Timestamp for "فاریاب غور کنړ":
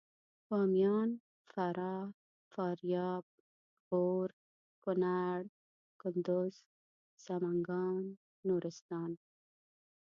2.53-5.39